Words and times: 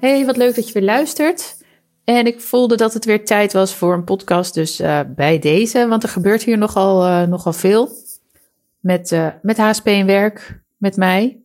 Hey, 0.00 0.26
wat 0.26 0.36
leuk 0.36 0.54
dat 0.54 0.66
je 0.66 0.72
weer 0.72 0.82
luistert. 0.82 1.56
En 2.04 2.26
ik 2.26 2.40
voelde 2.40 2.76
dat 2.76 2.94
het 2.94 3.04
weer 3.04 3.24
tijd 3.24 3.52
was 3.52 3.74
voor 3.74 3.94
een 3.94 4.04
podcast, 4.04 4.54
dus 4.54 4.80
uh, 4.80 5.00
bij 5.08 5.38
deze. 5.38 5.86
Want 5.88 6.02
er 6.02 6.08
gebeurt 6.08 6.42
hier 6.42 6.58
nogal, 6.58 7.06
uh, 7.06 7.22
nogal 7.22 7.52
veel. 7.52 7.88
Met, 8.78 9.10
uh, 9.10 9.28
met 9.42 9.58
HSP 9.58 9.86
en 9.86 10.06
werk, 10.06 10.62
met 10.76 10.96
mij. 10.96 11.42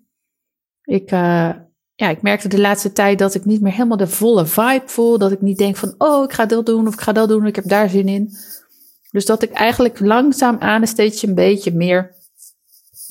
Ik, 0.84 1.10
ja, 1.10 2.10
ik 2.10 2.22
merkte 2.22 2.48
de 2.48 2.60
laatste 2.60 2.92
tijd 2.92 3.20
dat 3.20 3.36
ik 3.36 3.46
niet 3.46 3.62
meer 3.62 3.72
helemaal 3.72 3.98
de 3.98 4.08
volle 4.08 4.46
vibe 4.46 4.84
voel. 4.86 5.18
Dat 5.18 5.32
ik 5.32 5.42
niet 5.42 5.58
denk 5.58 5.76
van, 5.76 5.96
oh, 5.98 6.24
ik 6.24 6.34
ga 6.34 6.46
dat 6.46 6.66
doen 6.66 6.88
of 6.88 6.94
ik 6.94 7.02
ga 7.02 7.12
dat 7.12 7.30
doen, 7.30 7.46
ik 7.46 7.56
heb 7.56 7.68
daar 7.68 7.90
zin 7.90 8.08
in. 8.08 8.38
Dus 9.12 9.26
dat 9.26 9.44
ik 9.44 9.52
eigenlijk 9.52 10.00
langzaam 10.00 10.58
aan 10.60 10.88
steeds 10.88 11.22
een 11.22 11.36
beetje 11.36 11.72
meer 11.74 12.16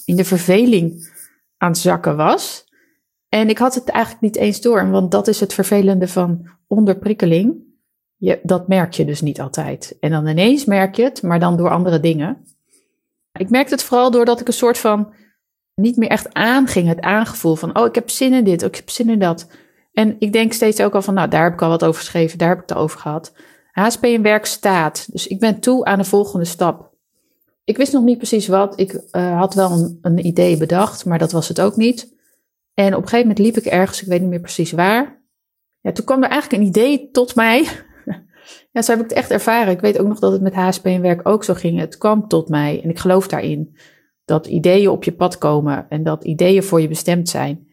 in 0.04 0.16
de 0.16 0.24
verveling 0.24 1.12
aan 1.56 1.70
het 1.70 1.78
zakken 1.78 2.16
was. 2.16 2.63
En 3.34 3.48
ik 3.48 3.58
had 3.58 3.74
het 3.74 3.88
eigenlijk 3.88 4.22
niet 4.22 4.36
eens 4.36 4.60
door, 4.60 4.90
want 4.90 5.10
dat 5.10 5.28
is 5.28 5.40
het 5.40 5.54
vervelende 5.54 6.08
van 6.08 6.48
onderprikkeling. 6.66 7.62
Je, 8.16 8.40
dat 8.42 8.68
merk 8.68 8.92
je 8.92 9.04
dus 9.04 9.20
niet 9.20 9.40
altijd. 9.40 9.96
En 10.00 10.10
dan 10.10 10.26
ineens 10.26 10.64
merk 10.64 10.96
je 10.96 11.02
het, 11.02 11.22
maar 11.22 11.40
dan 11.40 11.56
door 11.56 11.70
andere 11.70 12.00
dingen. 12.00 12.44
Ik 13.32 13.50
merkte 13.50 13.74
het 13.74 13.82
vooral 13.82 14.10
doordat 14.10 14.40
ik 14.40 14.46
een 14.46 14.52
soort 14.52 14.78
van 14.78 15.12
niet 15.74 15.96
meer 15.96 16.08
echt 16.08 16.34
aanging. 16.34 16.88
Het 16.88 17.00
aangevoel 17.00 17.54
van, 17.54 17.78
oh, 17.78 17.86
ik 17.86 17.94
heb 17.94 18.10
zin 18.10 18.32
in 18.32 18.44
dit, 18.44 18.62
oh, 18.62 18.68
ik 18.68 18.76
heb 18.76 18.90
zin 18.90 19.10
in 19.10 19.18
dat. 19.18 19.46
En 19.92 20.16
ik 20.18 20.32
denk 20.32 20.52
steeds 20.52 20.80
ook 20.80 20.94
al 20.94 21.02
van, 21.02 21.14
nou, 21.14 21.28
daar 21.28 21.44
heb 21.44 21.52
ik 21.52 21.62
al 21.62 21.68
wat 21.68 21.84
over 21.84 22.00
geschreven, 22.00 22.38
daar 22.38 22.48
heb 22.48 22.62
ik 22.62 22.68
het 22.68 22.78
over 22.78 22.98
gehad. 22.98 23.32
HSP 23.72 24.04
in 24.04 24.22
werk 24.22 24.46
staat. 24.46 25.08
Dus 25.12 25.26
ik 25.26 25.40
ben 25.40 25.60
toe 25.60 25.84
aan 25.84 25.98
de 25.98 26.04
volgende 26.04 26.44
stap. 26.44 26.92
Ik 27.64 27.76
wist 27.76 27.92
nog 27.92 28.04
niet 28.04 28.18
precies 28.18 28.48
wat. 28.48 28.80
Ik 28.80 28.92
uh, 29.12 29.38
had 29.38 29.54
wel 29.54 29.70
een, 29.70 29.98
een 30.02 30.26
idee 30.26 30.56
bedacht, 30.56 31.04
maar 31.04 31.18
dat 31.18 31.32
was 31.32 31.48
het 31.48 31.60
ook 31.60 31.76
niet. 31.76 32.13
En 32.74 32.94
op 32.94 33.02
een 33.02 33.08
gegeven 33.08 33.28
moment 33.28 33.38
liep 33.38 33.56
ik 33.56 33.64
ergens, 33.64 34.02
ik 34.02 34.08
weet 34.08 34.20
niet 34.20 34.30
meer 34.30 34.40
precies 34.40 34.72
waar. 34.72 35.22
Ja, 35.80 35.92
toen 35.92 36.04
kwam 36.04 36.22
er 36.22 36.30
eigenlijk 36.30 36.62
een 36.62 36.68
idee 36.68 37.10
tot 37.10 37.34
mij. 37.34 37.68
ja, 38.72 38.82
zo 38.82 38.92
heb 38.92 39.00
ik 39.00 39.08
het 39.08 39.18
echt 39.18 39.30
ervaren. 39.30 39.72
Ik 39.72 39.80
weet 39.80 39.98
ook 39.98 40.06
nog 40.06 40.18
dat 40.18 40.32
het 40.32 40.42
met 40.42 40.54
HSP 40.54 40.86
en 40.86 41.00
werk 41.00 41.28
ook 41.28 41.44
zo 41.44 41.54
ging. 41.54 41.78
Het 41.78 41.98
kwam 41.98 42.28
tot 42.28 42.48
mij 42.48 42.82
en 42.82 42.90
ik 42.90 42.98
geloof 42.98 43.28
daarin. 43.28 43.76
Dat 44.24 44.46
ideeën 44.46 44.88
op 44.88 45.04
je 45.04 45.12
pad 45.12 45.38
komen 45.38 45.86
en 45.88 46.02
dat 46.02 46.24
ideeën 46.24 46.62
voor 46.62 46.80
je 46.80 46.88
bestemd 46.88 47.28
zijn. 47.28 47.68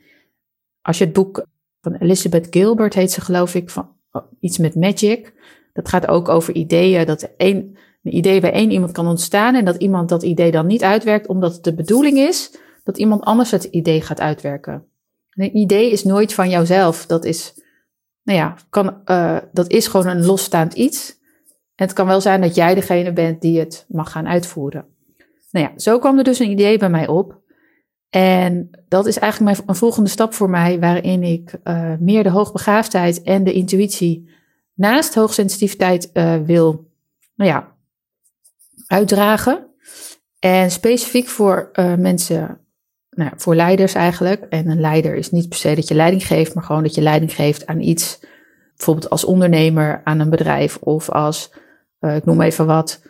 Als 0.81 0.97
je 0.97 1.03
het 1.03 1.13
boek 1.13 1.45
van 1.81 1.95
Elizabeth 1.95 2.47
Gilbert 2.49 2.93
heet 2.93 3.11
ze 3.11 3.21
geloof 3.21 3.55
ik, 3.55 3.69
van 3.69 3.95
oh, 4.11 4.23
iets 4.39 4.57
met 4.57 4.75
magic. 4.75 5.33
Dat 5.73 5.89
gaat 5.89 6.07
ook 6.07 6.29
over 6.29 6.53
ideeën, 6.53 7.05
dat 7.05 7.29
een, 7.37 7.77
idee 8.03 8.41
bij 8.41 8.51
één 8.51 8.71
iemand 8.71 8.91
kan 8.91 9.07
ontstaan 9.07 9.55
en 9.55 9.65
dat 9.65 9.75
iemand 9.75 10.09
dat 10.09 10.23
idee 10.23 10.51
dan 10.51 10.67
niet 10.67 10.83
uitwerkt 10.83 11.27
omdat 11.27 11.53
het 11.53 11.63
de 11.63 11.73
bedoeling 11.73 12.17
is 12.17 12.57
dat 12.83 12.97
iemand 12.97 13.21
anders 13.23 13.51
het 13.51 13.63
idee 13.63 14.01
gaat 14.01 14.19
uitwerken. 14.19 14.90
Een 15.31 15.57
idee 15.57 15.91
is 15.91 16.03
nooit 16.03 16.33
van 16.33 16.49
jouzelf. 16.49 17.05
Dat 17.05 17.25
is, 17.25 17.53
nou 18.23 18.39
ja, 18.39 18.55
kan, 18.69 19.01
uh, 19.05 19.37
dat 19.51 19.69
is 19.69 19.87
gewoon 19.87 20.07
een 20.07 20.25
losstaand 20.25 20.73
iets. 20.73 21.19
En 21.75 21.87
het 21.87 21.93
kan 21.93 22.07
wel 22.07 22.21
zijn 22.21 22.41
dat 22.41 22.55
jij 22.55 22.75
degene 22.75 23.13
bent 23.13 23.41
die 23.41 23.59
het 23.59 23.85
mag 23.87 24.11
gaan 24.11 24.27
uitvoeren. 24.27 24.85
Nou 25.51 25.65
ja, 25.65 25.71
zo 25.79 25.99
kwam 25.99 26.17
er 26.17 26.23
dus 26.23 26.39
een 26.39 26.51
idee 26.51 26.77
bij 26.77 26.89
mij 26.89 27.07
op. 27.07 27.39
En 28.09 28.69
dat 28.87 29.05
is 29.05 29.19
eigenlijk 29.19 29.55
mijn, 29.55 29.69
een 29.69 29.75
volgende 29.75 30.09
stap 30.09 30.33
voor 30.33 30.49
mij, 30.49 30.79
waarin 30.79 31.23
ik 31.23 31.53
uh, 31.63 31.93
meer 31.99 32.23
de 32.23 32.29
hoogbegaafdheid 32.29 33.21
en 33.21 33.43
de 33.43 33.53
intuïtie 33.53 34.29
naast 34.73 35.15
hoogsensitiviteit 35.15 36.09
uh, 36.13 36.37
wil, 36.37 36.91
nou 37.35 37.49
ja, 37.49 37.75
uitdragen. 38.87 39.67
En 40.39 40.71
specifiek 40.71 41.27
voor 41.27 41.71
mensen 41.97 42.60
nou, 43.11 43.31
voor 43.35 43.55
leiders 43.55 43.93
eigenlijk. 43.93 44.43
En 44.49 44.67
een 44.67 44.79
leider 44.79 45.15
is 45.15 45.31
niet 45.31 45.49
per 45.49 45.57
se 45.57 45.75
dat 45.75 45.87
je 45.87 45.95
leiding 45.95 46.27
geeft, 46.27 46.53
maar 46.53 46.63
gewoon 46.63 46.83
dat 46.83 46.95
je 46.95 47.01
leiding 47.01 47.33
geeft 47.33 47.65
aan 47.65 47.79
iets. 47.79 48.19
Bijvoorbeeld 48.75 49.09
als 49.09 49.25
ondernemer 49.25 50.01
aan 50.03 50.19
een 50.19 50.29
bedrijf 50.29 50.77
of 50.77 51.09
als, 51.09 51.51
uh, 51.99 52.15
ik 52.15 52.25
noem 52.25 52.41
even 52.41 52.65
wat, 52.65 53.01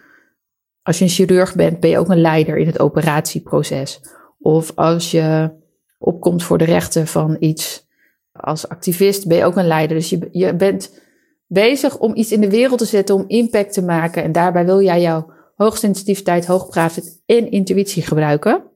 als 0.83 0.97
je 0.97 1.03
een 1.03 1.09
chirurg 1.09 1.55
bent, 1.55 1.79
ben 1.79 1.89
je 1.89 1.99
ook 1.99 2.09
een 2.09 2.21
leider 2.21 2.57
in 2.57 2.67
het 2.67 2.79
operatieproces. 2.79 4.01
Of 4.39 4.71
als 4.75 5.11
je 5.11 5.51
opkomt 5.97 6.43
voor 6.43 6.57
de 6.57 6.65
rechten 6.65 7.07
van 7.07 7.37
iets, 7.39 7.87
als 8.31 8.67
activist 8.67 9.27
ben 9.27 9.37
je 9.37 9.45
ook 9.45 9.57
een 9.57 9.67
leider. 9.67 9.97
Dus 9.97 10.09
je, 10.09 10.27
je 10.31 10.55
bent 10.55 11.01
bezig 11.47 11.97
om 11.97 12.15
iets 12.15 12.31
in 12.31 12.41
de 12.41 12.49
wereld 12.49 12.79
te 12.79 12.85
zetten, 12.85 13.15
om 13.15 13.23
impact 13.27 13.73
te 13.73 13.81
maken. 13.81 14.23
En 14.23 14.31
daarbij 14.31 14.65
wil 14.65 14.81
jij 14.81 15.01
jouw 15.01 15.31
hoogsensitiviteit, 15.55 16.45
hoogbegaafdheid 16.45 17.21
en 17.25 17.51
intuïtie 17.51 18.03
gebruiken. 18.03 18.70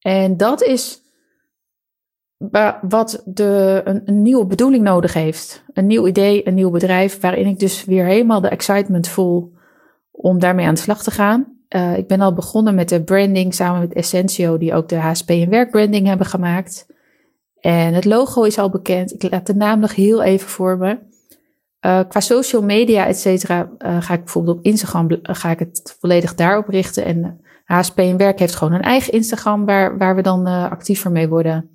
En 0.00 0.36
dat 0.36 0.62
is 0.62 1.02
wat 2.80 3.22
de, 3.24 3.80
een, 3.84 4.02
een, 4.04 4.22
nieuwe 4.22 4.46
bedoeling 4.46 4.84
nodig 4.84 5.14
heeft. 5.14 5.64
Een 5.72 5.86
nieuw 5.86 6.06
idee, 6.06 6.46
een 6.46 6.54
nieuw 6.54 6.70
bedrijf, 6.70 7.20
waarin 7.20 7.46
ik 7.46 7.58
dus 7.58 7.84
weer 7.84 8.04
helemaal 8.04 8.40
de 8.40 8.48
excitement 8.48 9.08
voel 9.08 9.52
om 10.10 10.38
daarmee 10.38 10.66
aan 10.66 10.74
de 10.74 10.80
slag 10.80 11.02
te 11.02 11.10
gaan. 11.10 11.58
Uh, 11.68 11.96
ik 11.96 12.06
ben 12.06 12.20
al 12.20 12.32
begonnen 12.32 12.74
met 12.74 12.88
de 12.88 13.02
branding 13.02 13.54
samen 13.54 13.80
met 13.80 13.92
Essentio, 13.92 14.58
die 14.58 14.74
ook 14.74 14.88
de 14.88 14.96
HSP 14.96 15.30
en 15.30 15.50
werkbranding 15.50 16.06
hebben 16.06 16.26
gemaakt. 16.26 16.86
En 17.60 17.94
het 17.94 18.04
logo 18.04 18.42
is 18.42 18.58
al 18.58 18.70
bekend. 18.70 19.12
Ik 19.12 19.30
laat 19.30 19.46
de 19.46 19.54
naam 19.54 19.80
nog 19.80 19.94
heel 19.94 20.22
even 20.22 20.48
voor 20.48 20.78
me. 20.78 20.98
Uh, 21.86 22.00
qua 22.08 22.20
social 22.20 22.62
media, 22.62 23.06
et 23.06 23.18
cetera, 23.18 23.70
uh, 23.78 24.02
ga 24.02 24.14
ik 24.14 24.24
bijvoorbeeld 24.24 24.58
op 24.58 24.64
Instagram 24.64 25.06
ga 25.22 25.50
ik 25.50 25.58
het 25.58 25.96
volledig 26.00 26.34
daarop 26.34 26.68
richten. 26.68 27.04
En 27.04 27.40
HSP 27.70 27.98
en 27.98 28.16
Werk 28.16 28.38
heeft 28.38 28.54
gewoon 28.54 28.72
een 28.72 28.82
eigen 28.82 29.12
Instagram 29.12 29.64
waar, 29.64 29.98
waar 29.98 30.16
we 30.16 30.22
dan 30.22 30.48
uh, 30.48 30.70
actiever 30.70 31.10
mee 31.10 31.28
worden. 31.28 31.70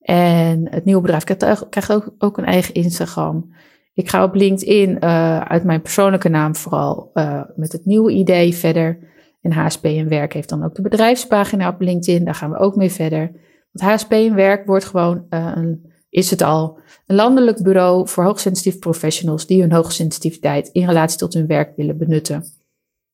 En 0.00 0.68
het 0.70 0.84
nieuwe 0.84 1.00
bedrijf 1.00 1.24
krijgt 1.68 1.92
ook, 1.92 2.14
ook 2.18 2.38
een 2.38 2.44
eigen 2.44 2.74
Instagram. 2.74 3.54
Ik 3.94 4.08
ga 4.08 4.24
op 4.24 4.34
LinkedIn 4.34 4.90
uh, 4.90 5.40
uit 5.40 5.64
mijn 5.64 5.82
persoonlijke 5.82 6.28
naam 6.28 6.56
vooral 6.56 7.10
uh, 7.14 7.42
met 7.56 7.72
het 7.72 7.84
nieuwe 7.84 8.12
idee 8.12 8.54
verder. 8.54 8.98
En 9.40 9.52
HSP 9.52 9.84
en 9.84 10.08
Werk 10.08 10.32
heeft 10.32 10.48
dan 10.48 10.64
ook 10.64 10.74
de 10.74 10.82
bedrijfspagina 10.82 11.68
op 11.68 11.80
LinkedIn. 11.80 12.24
Daar 12.24 12.34
gaan 12.34 12.50
we 12.50 12.58
ook 12.58 12.76
mee 12.76 12.90
verder. 12.90 13.32
Want 13.72 13.92
HSP 13.92 14.12
en 14.12 14.34
Werk 14.34 14.66
wordt 14.66 14.84
gewoon, 14.84 15.26
een, 15.28 15.92
is 16.10 16.30
het 16.30 16.42
al, 16.42 16.78
een 17.06 17.16
landelijk 17.16 17.62
bureau 17.62 18.08
voor 18.08 18.24
hoogsensitieve 18.24 18.78
professionals 18.78 19.46
die 19.46 19.60
hun 19.60 19.72
hoogsensitiviteit 19.72 20.68
in 20.68 20.86
relatie 20.86 21.18
tot 21.18 21.34
hun 21.34 21.46
werk 21.46 21.76
willen 21.76 21.98
benutten 21.98 22.44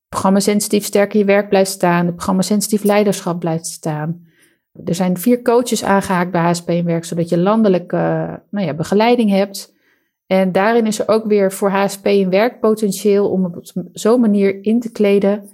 programma 0.08 0.40
Sensitief 0.40 0.84
Sterker 0.84 1.18
Je 1.18 1.24
Werk 1.24 1.48
blijft 1.48 1.70
staan. 1.70 2.06
Het 2.06 2.14
programma 2.14 2.42
Sensitief 2.42 2.82
Leiderschap 2.82 3.40
blijft 3.40 3.66
staan. 3.66 4.26
Er 4.84 4.94
zijn 4.94 5.18
vier 5.18 5.42
coaches 5.42 5.84
aangehaakt 5.84 6.30
bij 6.30 6.40
HSP 6.40 6.70
in 6.70 6.84
Werk, 6.84 7.04
zodat 7.04 7.28
je 7.28 7.38
landelijke 7.38 7.96
uh, 7.96 8.34
nou 8.50 8.66
ja, 8.66 8.74
begeleiding 8.74 9.30
hebt. 9.30 9.74
En 10.26 10.52
daarin 10.52 10.86
is 10.86 10.98
er 10.98 11.08
ook 11.08 11.26
weer 11.26 11.52
voor 11.52 11.70
HSP 11.70 12.06
in 12.06 12.30
Werk 12.30 12.60
potentieel 12.60 13.30
om 13.30 13.44
op 13.44 13.60
zo'n 13.92 14.20
manier 14.20 14.64
in 14.64 14.80
te 14.80 14.92
kleden 14.92 15.50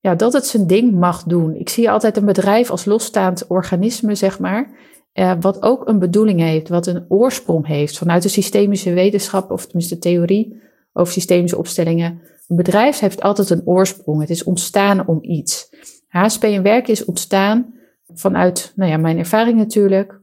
ja, 0.00 0.14
dat 0.14 0.32
het 0.32 0.46
zijn 0.46 0.66
ding 0.66 0.92
mag 0.92 1.22
doen. 1.22 1.54
Ik 1.54 1.68
zie 1.68 1.90
altijd 1.90 2.16
een 2.16 2.24
bedrijf 2.24 2.70
als 2.70 2.84
losstaand 2.84 3.46
organisme, 3.46 4.14
zeg 4.14 4.38
maar, 4.38 4.70
uh, 5.14 5.32
wat 5.40 5.62
ook 5.62 5.88
een 5.88 5.98
bedoeling 5.98 6.40
heeft, 6.40 6.68
wat 6.68 6.86
een 6.86 7.04
oorsprong 7.08 7.66
heeft 7.66 7.98
vanuit 7.98 8.22
de 8.22 8.28
systemische 8.28 8.92
wetenschap, 8.92 9.50
of 9.50 9.66
tenminste 9.66 9.98
theorie 9.98 10.60
over 10.92 11.12
systemische 11.12 11.58
opstellingen, 11.58 12.20
een 12.50 12.56
bedrijf 12.56 12.98
heeft 12.98 13.22
altijd 13.22 13.50
een 13.50 13.66
oorsprong. 13.66 14.20
Het 14.20 14.30
is 14.30 14.44
ontstaan 14.44 15.06
om 15.06 15.18
iets. 15.22 15.68
HSP 16.08 16.44
en 16.44 16.62
werk 16.62 16.88
is 16.88 17.04
ontstaan 17.04 17.74
vanuit 18.06 18.72
nou 18.76 18.90
ja, 18.90 18.96
mijn 18.96 19.18
ervaring 19.18 19.58
natuurlijk. 19.58 20.20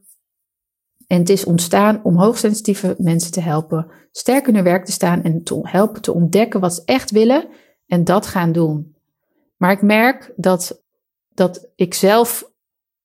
En 1.07 1.19
het 1.19 1.29
is 1.29 1.45
ontstaan 1.45 2.03
om 2.03 2.17
hoogsensitieve 2.17 2.95
mensen 2.97 3.31
te 3.31 3.41
helpen 3.41 3.91
sterk 4.11 4.47
in 4.47 4.55
hun 4.55 4.63
werk 4.63 4.85
te 4.85 4.91
staan 4.91 5.23
en 5.23 5.43
te 5.43 5.59
helpen 5.61 6.01
te 6.01 6.13
ontdekken 6.13 6.59
wat 6.59 6.73
ze 6.73 6.81
echt 6.85 7.11
willen 7.11 7.47
en 7.85 8.03
dat 8.03 8.25
gaan 8.25 8.51
doen. 8.51 8.95
Maar 9.57 9.71
ik 9.71 9.81
merk 9.81 10.33
dat, 10.35 10.83
dat 11.33 11.71
ik 11.75 11.93
zelf 11.93 12.51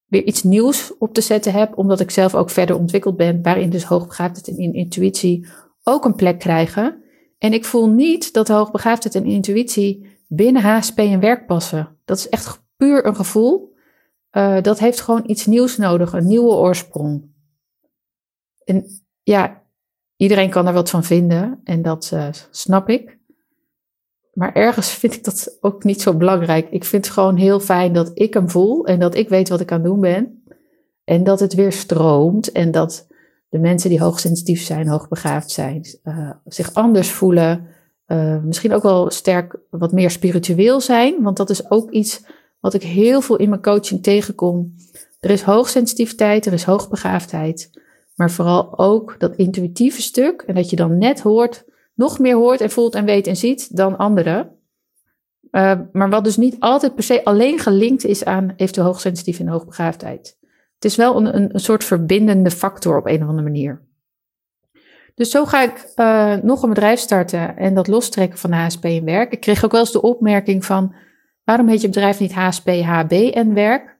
weer 0.07 0.25
iets 0.25 0.43
nieuws 0.43 0.97
op 0.99 1.15
te 1.15 1.21
zetten 1.21 1.53
heb, 1.53 1.79
omdat 1.79 2.01
ik 2.01 2.11
zelf 2.11 2.35
ook 2.35 2.51
verder 2.51 2.77
ontwikkeld 2.77 3.17
ben, 3.17 3.43
waarin 3.43 3.71
dus 3.71 3.85
hoogbegaafdheid 3.85 4.59
en 4.59 4.75
intuïtie 4.75 5.47
ook 5.83 6.05
een 6.05 6.15
plek 6.15 6.39
krijgen. 6.39 7.02
En 7.43 7.53
ik 7.53 7.65
voel 7.65 7.89
niet 7.89 8.33
dat 8.33 8.49
hoogbegaafdheid 8.49 9.15
en 9.15 9.25
intuïtie 9.25 10.07
binnen 10.29 10.63
HSP 10.63 10.99
en 10.99 11.21
werk 11.21 11.47
passen. 11.47 11.99
Dat 12.05 12.17
is 12.17 12.29
echt 12.29 12.63
puur 12.77 13.07
een 13.07 13.17
gevoel. 13.17 13.75
Uh, 14.33 14.61
dat 14.61 14.79
heeft 14.79 15.01
gewoon 15.01 15.23
iets 15.27 15.47
nieuws 15.47 15.77
nodig, 15.77 16.13
een 16.13 16.27
nieuwe 16.27 16.53
oorsprong. 16.53 17.31
En 18.65 18.87
ja, 19.23 19.63
iedereen 20.17 20.51
kan 20.51 20.67
er 20.67 20.73
wat 20.73 20.91
van 20.91 21.05
vinden 21.05 21.61
en 21.65 21.83
dat 21.83 22.11
uh, 22.15 22.29
snap 22.51 22.89
ik. 22.89 23.19
Maar 24.33 24.53
ergens 24.53 24.91
vind 25.01 25.15
ik 25.15 25.25
dat 25.25 25.57
ook 25.61 25.85
niet 25.85 26.03
zo 26.03 26.15
belangrijk. 26.15 26.71
Ik 26.71 26.85
vind 26.85 27.05
het 27.05 27.15
gewoon 27.15 27.37
heel 27.37 27.61
fijn 27.61 27.93
dat 27.93 28.11
ik 28.15 28.35
hem 28.35 28.51
voel 28.51 28.87
en 28.87 29.01
dat 29.01 29.15
ik 29.15 29.29
weet 29.29 29.49
wat 29.49 29.61
ik 29.61 29.73
aan 29.73 29.81
het 29.81 29.87
doen 29.87 30.01
ben. 30.01 30.45
En 31.05 31.25
dat 31.25 31.41
het 31.41 31.55
weer 31.55 31.73
stroomt 31.73 32.53
en 32.53 32.71
dat 32.71 33.07
de 33.53 33.59
mensen 33.59 33.91
die 33.91 34.01
hoogsensitief 34.01 34.63
zijn, 34.63 34.89
hoogbegaafd 34.89 35.51
zijn, 35.51 35.87
uh, 36.05 36.31
zich 36.45 36.75
anders 36.75 37.11
voelen. 37.11 37.67
Uh, 38.07 38.43
misschien 38.43 38.73
ook 38.73 38.83
wel 38.83 39.11
sterk 39.11 39.57
wat 39.71 39.93
meer 39.93 40.11
spiritueel 40.11 40.81
zijn, 40.81 41.23
want 41.23 41.37
dat 41.37 41.51
is 41.51 41.71
ook 41.71 41.91
iets 41.91 42.25
wat 42.61 42.75
ik 42.75 42.83
heel 42.83 43.21
veel 43.21 43.37
in 43.37 43.49
mijn 43.49 43.63
coaching 43.63 44.03
tegenkom. 44.03 44.75
Er 45.21 45.31
is 45.31 45.43
hoogsensitiviteit, 45.43 46.47
er 46.47 46.53
is 46.53 46.65
hoogbegaafdheid. 46.65 47.71
Maar 48.15 48.31
vooral 48.31 48.79
ook 48.79 49.15
dat 49.19 49.37
intuïtieve 49.37 50.03
stuk. 50.03 50.43
En 50.47 50.55
dat 50.55 50.71
je 50.71 50.77
dan 50.77 50.99
net 50.99 51.21
hoort, 51.21 51.65
nog 51.95 52.19
meer 52.19 52.37
hoort 52.37 52.61
en 52.61 52.71
voelt 52.71 52.95
en 52.95 53.05
weet 53.05 53.27
en 53.27 53.37
ziet 53.37 53.77
dan 53.77 53.97
anderen. 53.97 54.51
Uh, 55.51 55.81
maar 55.93 56.11
wat 56.11 56.25
dus 56.25 56.37
niet 56.37 56.57
altijd 56.59 56.95
per 56.95 57.05
se 57.05 57.25
alleen 57.25 57.59
gelinkt 57.59 58.05
is 58.05 58.25
aan 58.25 58.53
eventueel 58.57 58.87
hoogsensitief 58.87 59.39
en 59.39 59.49
hoogbegaafdheid. 59.49 60.41
Het 60.83 60.91
is 60.91 60.97
wel 60.97 61.17
een, 61.17 61.55
een, 61.55 61.61
soort 61.61 61.85
verbindende 61.85 62.51
factor 62.51 62.99
op 62.99 63.07
een 63.07 63.23
of 63.23 63.29
andere 63.29 63.43
manier. 63.43 63.83
Dus 65.15 65.31
zo 65.31 65.45
ga 65.45 65.63
ik 65.63 65.93
uh, 65.97 66.35
nog 66.35 66.63
een 66.63 66.69
bedrijf 66.69 66.99
starten 66.99 67.57
en 67.57 67.75
dat 67.75 67.87
lostrekken 67.87 68.39
van 68.39 68.53
HSP 68.53 68.85
en 68.85 69.05
werk. 69.05 69.33
Ik 69.33 69.41
kreeg 69.41 69.65
ook 69.65 69.71
wel 69.71 69.81
eens 69.81 69.93
de 69.93 70.03
opmerking 70.03 70.65
van, 70.65 70.95
waarom 71.45 71.69
heet 71.69 71.81
je 71.81 71.87
bedrijf 71.87 72.21
niet 72.21 72.33
HSP, 72.33 72.69
HB 72.69 73.13
en 73.13 73.55
werk? 73.55 73.99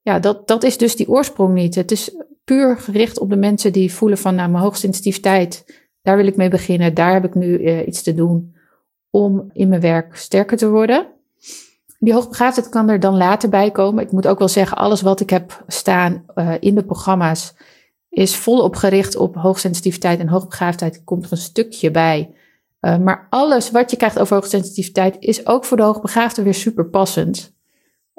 Ja, 0.00 0.18
dat, 0.18 0.48
dat 0.48 0.62
is 0.62 0.78
dus 0.78 0.96
die 0.96 1.08
oorsprong 1.08 1.54
niet. 1.54 1.74
Het 1.74 1.90
is 1.90 2.16
puur 2.44 2.76
gericht 2.76 3.18
op 3.18 3.30
de 3.30 3.36
mensen 3.36 3.72
die 3.72 3.92
voelen 3.92 4.18
van, 4.18 4.34
nou, 4.34 4.50
mijn 4.50 4.62
hoogsensitiviteit, 4.62 5.82
daar 6.02 6.16
wil 6.16 6.26
ik 6.26 6.36
mee 6.36 6.48
beginnen, 6.48 6.94
daar 6.94 7.12
heb 7.12 7.24
ik 7.24 7.34
nu 7.34 7.58
uh, 7.58 7.86
iets 7.86 8.02
te 8.02 8.14
doen 8.14 8.54
om 9.10 9.50
in 9.52 9.68
mijn 9.68 9.80
werk 9.80 10.16
sterker 10.16 10.56
te 10.56 10.68
worden. 10.68 11.13
Die 11.98 12.12
hoogbegaafdheid 12.12 12.68
kan 12.68 12.88
er 12.88 13.00
dan 13.00 13.16
later 13.16 13.48
bij 13.48 13.70
komen. 13.70 14.04
Ik 14.04 14.12
moet 14.12 14.26
ook 14.26 14.38
wel 14.38 14.48
zeggen, 14.48 14.76
alles 14.76 15.02
wat 15.02 15.20
ik 15.20 15.30
heb 15.30 15.64
staan 15.66 16.24
uh, 16.34 16.54
in 16.60 16.74
de 16.74 16.84
programma's 16.84 17.54
is 18.08 18.36
volop 18.36 18.76
gericht 18.76 19.16
op 19.16 19.34
hoogsensitiviteit 19.34 20.18
en 20.18 20.28
hoogbegaafdheid. 20.28 21.04
Komt 21.04 21.24
er 21.24 21.32
een 21.32 21.38
stukje 21.38 21.90
bij. 21.90 22.34
Uh, 22.80 22.98
maar 22.98 23.26
alles 23.30 23.70
wat 23.70 23.90
je 23.90 23.96
krijgt 23.96 24.18
over 24.18 24.36
hoogsensitiviteit 24.36 25.16
is 25.18 25.46
ook 25.46 25.64
voor 25.64 25.76
de 25.76 25.82
hoogbegaafde 25.82 26.42
weer 26.42 26.54
super 26.54 26.88
passend. 26.88 27.54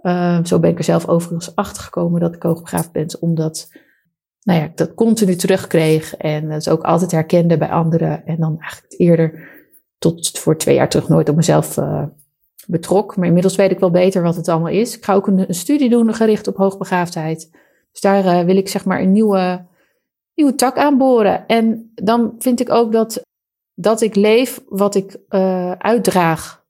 Uh, 0.01 0.39
zo 0.43 0.59
ben 0.59 0.69
ik 0.69 0.77
er 0.77 0.83
zelf 0.83 1.07
overigens 1.07 1.55
achter 1.55 1.83
gekomen 1.83 2.21
dat 2.21 2.35
ik 2.35 2.43
hoogbegaafd 2.43 2.91
ben, 2.91 3.17
omdat 3.19 3.69
nou 4.41 4.59
ja, 4.59 4.65
ik 4.65 4.77
dat 4.77 4.93
continu 4.93 5.35
terugkreeg 5.35 6.15
en 6.15 6.49
dat 6.49 6.69
ook 6.69 6.83
altijd 6.83 7.11
herkende 7.11 7.57
bij 7.57 7.69
anderen. 7.69 8.25
En 8.25 8.39
dan 8.39 8.59
eigenlijk 8.59 8.93
eerder 8.97 9.49
tot 9.97 10.39
voor 10.39 10.57
twee 10.57 10.75
jaar 10.75 10.89
terug 10.89 11.07
nooit 11.07 11.29
op 11.29 11.35
mezelf 11.35 11.77
betrok. 12.67 13.15
Maar 13.15 13.27
inmiddels 13.27 13.55
weet 13.55 13.71
ik 13.71 13.79
wel 13.79 13.91
beter 13.91 14.21
wat 14.21 14.35
het 14.35 14.47
allemaal 14.47 14.71
is. 14.71 14.97
Ik 14.97 15.03
ga 15.05 15.13
ook 15.13 15.27
een, 15.27 15.39
een 15.47 15.53
studie 15.55 15.89
doen 15.89 16.13
gericht 16.13 16.47
op 16.47 16.57
hoogbegaafdheid. 16.57 17.49
Dus 17.91 18.01
daar 18.01 18.25
uh, 18.25 18.45
wil 18.45 18.57
ik 18.57 18.67
zeg 18.67 18.85
maar 18.85 19.01
een 19.01 19.11
nieuwe, 19.11 19.65
nieuwe 20.35 20.55
tak 20.55 20.77
aanboren. 20.77 21.47
En 21.47 21.91
dan 21.95 22.35
vind 22.39 22.59
ik 22.59 22.69
ook 22.69 22.91
dat, 22.91 23.21
dat 23.73 24.01
ik 24.01 24.15
leef 24.15 24.63
wat 24.67 24.95
ik 24.95 25.17
uh, 25.29 25.71
uitdraag. 25.71 26.63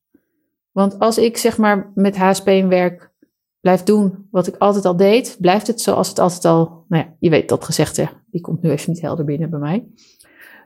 Want 0.72 1.00
als 1.00 1.18
ik 1.18 1.38
zeg 1.38 1.58
maar 1.58 1.92
met 1.96 2.18
HSP 2.18 2.46
werk 2.46 3.14
blijf 3.60 3.84
doen 3.84 4.28
wat 4.32 4.48
ik 4.48 4.56
altijd 4.58 4.86
al 4.86 4.96
deed, 4.96 5.38
blijft 5.40 5.68
het 5.68 5.82
zoals 5.82 6.10
het 6.10 6.20
altijd 6.20 6.46
al. 6.46 6.86
Nou 6.88 7.04
ja, 7.04 7.16
je 7.20 7.30
weet 7.30 7.50
dat 7.50 7.66
gezegde, 7.66 8.10
die 8.32 8.42
komt 8.42 8.62
nu 8.62 8.70
even 8.70 8.92
niet 8.92 9.02
helder 9.02 9.26
binnen 9.26 9.50
bij 9.50 9.60
mij. 9.60 9.88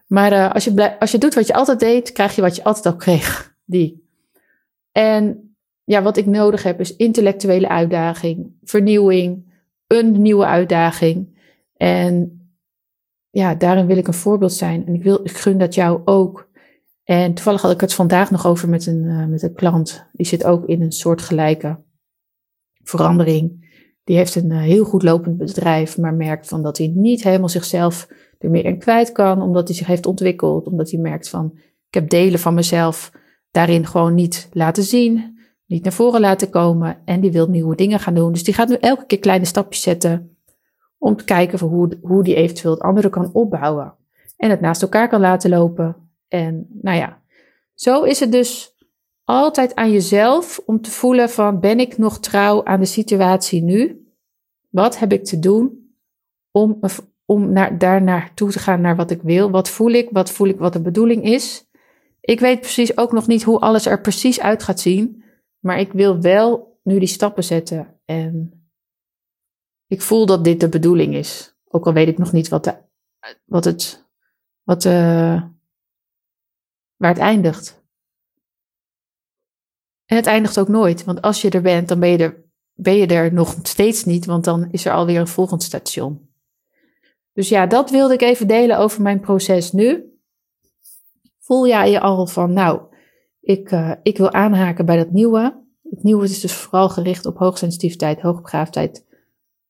Maar 0.07 0.31
uh, 0.31 0.53
als, 0.53 0.63
je 0.63 0.99
als 0.99 1.11
je 1.11 1.17
doet 1.17 1.33
wat 1.33 1.47
je 1.47 1.53
altijd 1.53 1.79
deed, 1.79 2.11
krijg 2.11 2.35
je 2.35 2.41
wat 2.41 2.55
je 2.55 2.63
altijd 2.63 2.85
al 2.85 2.95
kreeg. 2.95 3.55
Die. 3.65 4.08
En 4.91 5.53
ja, 5.83 6.01
wat 6.01 6.17
ik 6.17 6.25
nodig 6.25 6.63
heb 6.63 6.79
is 6.79 6.95
intellectuele 6.95 7.69
uitdaging, 7.69 8.55
vernieuwing, 8.63 9.53
een 9.87 10.21
nieuwe 10.21 10.45
uitdaging. 10.45 11.37
En 11.75 12.39
ja, 13.29 13.55
daarin 13.55 13.85
wil 13.85 13.97
ik 13.97 14.07
een 14.07 14.13
voorbeeld 14.13 14.53
zijn. 14.53 14.85
En 14.85 14.93
ik, 14.93 15.03
wil, 15.03 15.19
ik 15.23 15.37
gun 15.37 15.57
dat 15.57 15.75
jou 15.75 16.01
ook. 16.05 16.49
En 17.03 17.33
toevallig 17.33 17.61
had 17.61 17.71
ik 17.71 17.81
het 17.81 17.93
vandaag 17.93 18.31
nog 18.31 18.45
over 18.45 18.69
met 18.69 18.85
een, 18.85 19.03
uh, 19.03 19.25
met 19.25 19.43
een 19.43 19.53
klant. 19.53 20.09
Die 20.11 20.25
zit 20.25 20.43
ook 20.43 20.65
in 20.65 20.81
een 20.81 20.91
soortgelijke 20.91 21.79
verandering. 22.83 23.67
Die 24.03 24.17
heeft 24.17 24.35
een 24.35 24.51
uh, 24.51 24.61
heel 24.61 24.83
goed 24.83 25.03
lopend 25.03 25.37
bedrijf, 25.37 25.97
maar 25.97 26.13
merkt 26.13 26.47
van 26.47 26.63
dat 26.63 26.77
hij 26.77 26.87
niet 26.87 27.23
helemaal 27.23 27.49
zichzelf 27.49 28.07
er 28.39 28.49
meer 28.49 28.65
in 28.65 28.79
kwijt 28.79 29.11
kan, 29.11 29.41
omdat 29.41 29.67
hij 29.67 29.77
zich 29.77 29.87
heeft 29.87 30.05
ontwikkeld, 30.05 30.67
omdat 30.67 30.91
hij 30.91 30.99
merkt 30.99 31.29
van 31.29 31.51
ik 31.87 31.93
heb 31.93 32.09
delen 32.09 32.39
van 32.39 32.53
mezelf 32.53 33.11
daarin 33.51 33.85
gewoon 33.85 34.13
niet 34.13 34.49
laten 34.53 34.83
zien, 34.83 35.39
niet 35.65 35.83
naar 35.83 35.93
voren 35.93 36.21
laten 36.21 36.49
komen 36.49 37.01
en 37.05 37.19
die 37.19 37.31
wil 37.31 37.47
nieuwe 37.47 37.75
dingen 37.75 37.99
gaan 37.99 38.13
doen. 38.13 38.31
Dus 38.31 38.43
die 38.43 38.53
gaat 38.53 38.69
nu 38.69 38.75
elke 38.75 39.05
keer 39.05 39.19
kleine 39.19 39.45
stapjes 39.45 39.81
zetten 39.81 40.37
om 40.97 41.15
te 41.15 41.23
kijken 41.23 41.59
voor 41.59 41.69
hoe, 41.69 41.97
hoe 42.01 42.23
die 42.23 42.35
eventueel 42.35 42.73
het 42.73 42.83
andere 42.83 43.09
kan 43.09 43.33
opbouwen 43.33 43.95
en 44.37 44.49
het 44.49 44.61
naast 44.61 44.81
elkaar 44.81 45.09
kan 45.09 45.21
laten 45.21 45.49
lopen. 45.49 45.95
En 46.27 46.67
nou 46.81 46.97
ja, 46.97 47.21
zo 47.73 48.03
is 48.03 48.19
het 48.19 48.31
dus 48.31 48.75
altijd 49.23 49.75
aan 49.75 49.91
jezelf 49.91 50.61
om 50.65 50.81
te 50.81 50.91
voelen 50.91 51.29
van 51.29 51.59
ben 51.59 51.79
ik 51.79 51.97
nog 51.97 52.19
trouw 52.19 52.65
aan 52.65 52.79
de 52.79 52.85
situatie 52.85 53.63
nu? 53.63 54.07
Wat 54.69 54.99
heb 54.99 55.13
ik 55.13 55.25
te 55.25 55.39
doen 55.39 55.93
om 56.51 56.79
om 57.29 57.51
naar, 57.51 57.77
daar 57.77 58.01
naartoe 58.01 58.51
te 58.51 58.59
gaan 58.59 58.81
naar 58.81 58.95
wat 58.95 59.11
ik 59.11 59.21
wil. 59.21 59.51
Wat 59.51 59.69
voel 59.69 59.91
ik? 59.91 60.09
Wat 60.11 60.31
voel 60.31 60.47
ik 60.47 60.59
wat 60.59 60.73
de 60.73 60.81
bedoeling 60.81 61.23
is? 61.23 61.68
Ik 62.29 62.39
weet 62.39 62.59
precies 62.59 62.97
ook 62.97 63.11
nog 63.11 63.27
niet 63.27 63.43
hoe 63.43 63.59
alles 63.59 63.85
er 63.85 64.01
precies 64.01 64.39
uit 64.39 64.63
gaat 64.63 64.79
zien. 64.79 65.23
Maar 65.59 65.79
ik 65.79 65.91
wil 65.91 66.21
wel 66.21 66.79
nu 66.83 66.99
die 66.99 67.07
stappen 67.07 67.43
zetten. 67.43 67.99
En 68.05 68.63
ik 69.87 70.01
voel 70.01 70.25
dat 70.25 70.43
dit 70.43 70.59
de 70.59 70.69
bedoeling 70.69 71.15
is. 71.15 71.55
Ook 71.67 71.85
al 71.85 71.93
weet 71.93 72.07
ik 72.07 72.17
nog 72.17 72.31
niet 72.31 72.47
wat, 72.47 72.63
de, 72.63 72.75
wat 73.45 73.65
het. 73.65 74.07
Wat 74.63 74.81
de, 74.81 74.91
waar 76.95 77.09
het 77.09 77.17
eindigt. 77.17 77.83
En 80.05 80.15
het 80.15 80.25
eindigt 80.25 80.59
ook 80.59 80.67
nooit. 80.67 81.03
Want 81.03 81.21
als 81.21 81.41
je 81.41 81.49
er 81.49 81.61
bent, 81.61 81.87
dan 81.87 81.99
ben 81.99 82.09
je 82.09 82.17
er, 82.17 82.43
ben 82.73 82.95
je 82.95 83.07
er 83.07 83.33
nog 83.33 83.55
steeds 83.63 84.03
niet. 84.03 84.25
Want 84.25 84.43
dan 84.43 84.71
is 84.71 84.85
er 84.85 84.93
alweer 84.93 85.19
een 85.19 85.27
volgend 85.27 85.63
station. 85.63 86.29
Dus 87.33 87.49
ja, 87.49 87.65
dat 87.65 87.89
wilde 87.89 88.13
ik 88.13 88.21
even 88.21 88.47
delen 88.47 88.77
over 88.77 89.01
mijn 89.01 89.19
proces 89.19 89.71
nu. 89.71 90.18
Voel 91.49 91.67
jij 91.67 91.91
je 91.91 91.99
al 91.99 92.27
van, 92.27 92.53
nou, 92.53 92.81
ik, 93.41 93.71
uh, 93.71 93.91
ik 94.03 94.17
wil 94.17 94.31
aanhaken 94.31 94.85
bij 94.85 94.97
dat 94.97 95.11
nieuwe. 95.11 95.63
Het 95.89 96.03
nieuwe 96.03 96.23
is 96.23 96.39
dus 96.39 96.53
vooral 96.53 96.89
gericht 96.89 97.25
op 97.25 97.37
hoogsensitiviteit, 97.37 98.21
hoogbegaafdheid, 98.21 99.05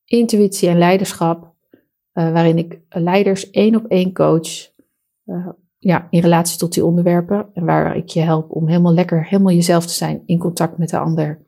intuïtie 0.05 0.69
en 0.69 0.77
leiderschap. 0.77 1.53
Uh, 2.13 2.31
waarin 2.31 2.57
ik 2.57 2.79
leiders 2.89 3.49
één 3.49 3.75
op 3.75 3.85
één 3.85 4.13
coach. 4.13 4.71
Uh, 5.25 5.47
ja, 5.77 6.07
in 6.09 6.21
relatie 6.21 6.57
tot 6.57 6.73
die 6.73 6.85
onderwerpen. 6.85 7.49
En 7.53 7.65
waar 7.65 7.95
ik 7.95 8.09
je 8.09 8.21
help 8.21 8.51
om 8.51 8.67
helemaal 8.67 8.93
lekker, 8.93 9.25
helemaal 9.25 9.53
jezelf 9.53 9.85
te 9.85 9.93
zijn 9.93 10.23
in 10.25 10.39
contact 10.39 10.77
met 10.77 10.89
de 10.89 10.97
ander. 10.97 11.45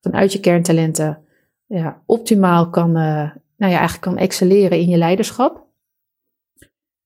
Vanuit 0.00 0.32
je 0.32 0.40
kerntalenten 0.40 1.18
ja, 1.66 2.02
optimaal 2.06 2.70
kan, 2.70 2.92
nou 2.92 3.32
ja, 3.56 3.78
eigenlijk 3.78 4.00
kan 4.00 4.16
excelleren 4.16 4.78
in 4.78 4.88
je 4.88 4.96
leiderschap. 4.96 5.61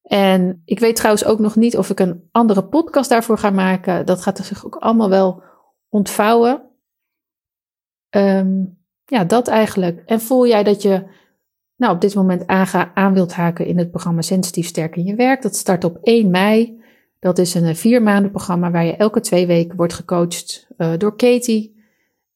En 0.07 0.63
ik 0.65 0.79
weet 0.79 0.97
trouwens 0.97 1.25
ook 1.25 1.39
nog 1.39 1.57
niet 1.57 1.77
of 1.77 1.91
ik 1.91 2.01
een 2.01 2.29
andere 2.33 2.65
podcast 2.65 3.11
daarvoor 3.11 3.39
ga 3.39 3.51
maken. 3.51 4.07
Dat 4.07 4.23
gaat 4.23 4.39
zich 4.39 4.67
ook 4.67 4.77
allemaal 4.77 5.09
wel 5.09 5.43
ontvouwen. 5.89 6.63
Um, 8.11 8.79
ja, 9.05 9.25
dat 9.25 9.49
eigenlijk. 9.49 10.03
En 10.05 10.21
voel 10.21 10.47
jij 10.47 10.63
dat 10.63 10.83
je 10.83 11.05
nou, 11.77 11.95
op 11.95 12.01
dit 12.01 12.15
moment 12.15 12.47
aan, 12.47 12.91
aan 12.95 13.15
wilt 13.15 13.33
haken 13.33 13.67
in 13.67 13.79
het 13.79 13.91
programma 13.91 14.23
Sensitief 14.23 14.67
Sterk 14.67 14.97
in 14.97 15.05
je 15.05 15.15
werk? 15.15 15.43
Dat 15.43 15.57
start 15.57 15.85
op 15.85 15.99
1 16.03 16.31
mei. 16.31 16.81
Dat 17.19 17.39
is 17.39 17.55
een 17.55 17.77
vier 17.77 18.03
maanden 18.03 18.31
programma 18.31 18.71
waar 18.71 18.85
je 18.85 18.97
elke 18.97 19.21
twee 19.21 19.47
weken 19.47 19.77
wordt 19.77 19.95
gecoacht 19.95 20.67
uh, 20.79 20.93
door 20.99 21.17
Katie. 21.17 21.75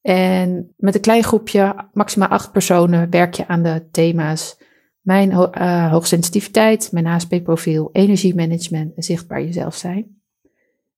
En 0.03 0.75
met 0.77 0.95
een 0.95 1.01
klein 1.01 1.23
groepje, 1.23 1.89
maximaal 1.93 2.29
acht 2.29 2.53
personen, 2.53 3.11
werk 3.11 3.35
je 3.35 3.49
aan 3.49 3.63
de 3.63 3.89
thema's 3.91 4.59
mijn 5.01 5.31
uh, 5.31 5.91
hoogsensitiviteit, 5.91 6.93
mijn 6.93 7.07
HSP-profiel, 7.07 7.89
energiemanagement 7.93 8.97
en 8.97 9.03
zichtbaar 9.03 9.43
jezelf 9.43 9.75
zijn. 9.75 10.21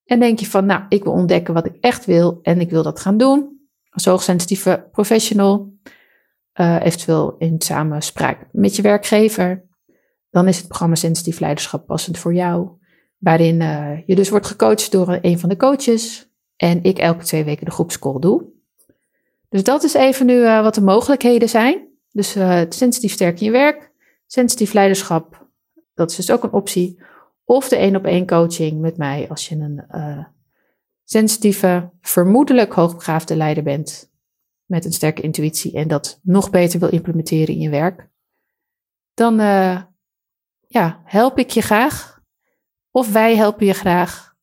En 0.05 0.21
denk 0.21 0.39
je 0.39 0.47
van, 0.47 0.67
nou, 0.67 0.83
ik 0.89 1.05
wil 1.05 1.13
ontdekken 1.13 1.55
wat 1.55 1.67
ik 1.67 1.77
echt 1.81 2.05
wil 2.05 2.39
en 2.43 2.61
ik 2.61 2.71
wil 2.71 2.83
dat 2.83 3.01
gaan 3.01 3.17
doen. 3.17 3.61
Als 3.91 4.05
hoogsensitieve 4.05 4.89
professional, 4.93 5.73
uh, 6.61 6.85
eventueel 6.85 7.37
in 7.39 7.55
samenspraak 7.59 8.47
met 8.53 8.77
je 8.77 8.83
werkgever. 8.83 9.65
Dan 10.31 10.49
is 10.49 10.57
het 10.57 10.67
programma 10.67 10.95
Sensitief 10.95 11.41
Leiderschap 11.41 11.87
passend 11.87 12.19
voor 12.19 12.35
jou. 12.35 12.69
Waarin 13.19 13.61
uh, 13.61 14.07
je 14.07 14.15
dus 14.15 14.29
wordt 14.29 14.47
gecoacht 14.47 14.93
door 14.93 15.19
een 15.21 15.39
van 15.39 15.49
de 15.49 15.57
coaches. 15.57 16.31
En 16.57 16.83
ik 16.85 16.99
elke 16.99 17.25
twee 17.25 17.45
weken 17.45 17.65
de 17.65 17.71
groepscall 17.71 18.19
doe. 18.21 18.45
Dus 19.49 19.63
dat 19.63 19.83
is 19.83 19.95
even 19.95 20.27
nu 20.27 20.43
wat 20.43 20.75
de 20.75 20.81
mogelijkheden 20.81 21.49
zijn. 21.49 21.89
Dus 22.11 22.31
sensitief 22.69 23.13
sterk 23.13 23.41
in 23.41 23.47
je 23.47 23.53
werk, 23.53 23.92
sensitief 24.33 24.73
leiderschap, 24.73 25.49
dat 25.95 26.11
is 26.11 26.17
dus 26.17 26.31
ook 26.31 26.43
een 26.43 26.53
optie. 26.53 27.03
Of 27.45 27.69
de 27.69 27.77
één 27.77 27.97
op 27.97 28.05
één 28.05 28.27
coaching 28.27 28.81
met 28.81 28.97
mij 28.97 29.29
als 29.29 29.49
je 29.49 29.57
een 29.57 29.85
uh, 29.91 30.25
sensitieve, 31.05 31.91
vermoedelijk 32.01 32.73
hoogbegaafde 32.73 33.37
leider 33.37 33.63
bent. 33.63 34.11
Met 34.65 34.85
een 34.85 34.93
sterke 34.93 35.23
intuïtie 35.23 35.73
en 35.73 35.89
dat 35.89 36.21
nog 36.23 36.51
beter 36.51 36.81
wil 36.81 36.89
implementeren 36.89 37.55
in 37.55 37.61
je 37.61 37.71
werk. 37.71 38.09
Dan 39.15 39.41
uh, 39.41 39.83
ja, 40.67 41.03
help 41.05 41.39
ik 41.39 41.51
je 41.51 41.63
graag. 41.63 42.21
Of 42.91 43.13
wij 43.13 43.37
helpen 43.37 43.67
je 43.67 43.75
graag. 43.75 44.35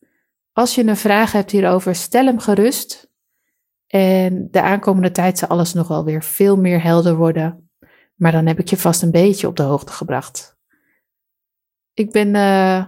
Als 0.51 0.75
je 0.75 0.83
een 0.83 0.97
vraag 0.97 1.31
hebt 1.31 1.51
hierover, 1.51 1.95
stel 1.95 2.25
hem 2.25 2.39
gerust. 2.39 3.11
En 3.87 4.47
de 4.51 4.61
aankomende 4.61 5.11
tijd 5.11 5.37
zal 5.37 5.47
alles 5.47 5.73
nog 5.73 5.87
wel 5.87 6.03
weer 6.03 6.23
veel 6.23 6.57
meer 6.57 6.83
helder 6.83 7.15
worden. 7.15 7.68
Maar 8.19 8.31
dan 8.31 8.45
heb 8.45 8.59
ik 8.59 8.67
je 8.67 8.77
vast 8.77 9.01
een 9.01 9.11
beetje 9.11 9.47
op 9.47 9.55
de 9.55 9.63
hoogte 9.63 9.91
gebracht. 9.91 10.57
Ik 11.93 12.11
ben 12.11 12.35
uh, 12.35 12.85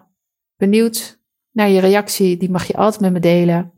benieuwd 0.55 1.19
naar 1.51 1.69
je 1.69 1.79
reactie. 1.79 2.37
Die 2.37 2.51
mag 2.51 2.67
je 2.67 2.75
altijd 2.75 3.01
met 3.01 3.11
me 3.11 3.19
delen. 3.19 3.71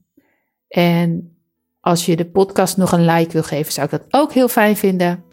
En 0.67 1.37
als 1.79 2.05
je 2.05 2.15
de 2.15 2.25
podcast 2.25 2.77
nog 2.77 2.91
een 2.91 3.05
like 3.05 3.31
wil 3.31 3.43
geven, 3.43 3.73
zou 3.73 3.85
ik 3.85 3.91
dat 3.91 4.21
ook 4.21 4.33
heel 4.33 4.47
fijn 4.47 4.75
vinden. 4.75 5.23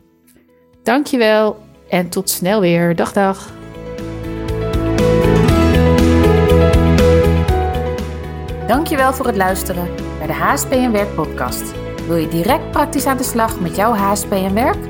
Dankjewel 0.83 1.59
en 1.89 2.09
tot 2.09 2.31
snel 2.31 2.61
weer. 2.61 2.97
Dag 2.97 3.13
dag. 3.13 3.53
Dankjewel 8.67 9.13
voor 9.13 9.27
het 9.27 9.37
luisteren 9.37 9.89
naar 10.19 10.27
de 10.27 10.33
HSP 10.33 10.71
en 10.71 10.93
Werk 10.93 11.15
podcast. 11.15 11.73
Wil 12.07 12.17
je 12.17 12.29
direct 12.29 12.71
praktisch 12.71 13.07
aan 13.07 13.17
de 13.17 13.23
slag 13.23 13.61
met 13.61 13.77
jouw 13.77 13.93
HSP 13.93 14.33
en 14.33 14.55
Werk? 14.55 14.90